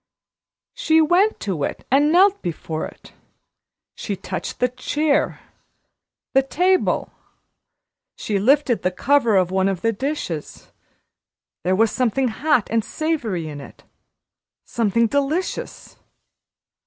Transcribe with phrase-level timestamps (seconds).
[0.73, 3.13] She went to it and knelt before it.
[3.93, 5.41] She touched the chair,
[6.33, 7.11] the table;
[8.15, 10.71] she lifted the cover of one of the dishes.
[11.63, 13.83] There was something hot and savory in it
[14.65, 15.97] something delicious.